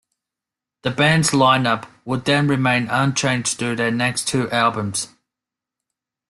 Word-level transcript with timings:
The 0.81 0.89
band's 0.89 1.29
lineup 1.29 1.87
would 2.05 2.25
then 2.25 2.47
remain 2.47 2.87
unchanged 2.87 3.59
through 3.59 3.75
their 3.75 3.91
next 3.91 4.27
two 4.27 4.49
albums. 4.49 5.09